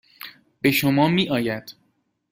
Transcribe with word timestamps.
به 0.61 0.71
شما 0.71 1.07
میآید. 1.07 1.75